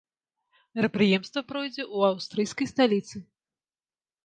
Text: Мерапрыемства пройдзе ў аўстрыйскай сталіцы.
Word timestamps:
Мерапрыемства 0.79 1.43
пройдзе 1.51 1.83
ў 1.95 2.11
аўстрыйскай 2.15 2.67
сталіцы. 2.75 3.17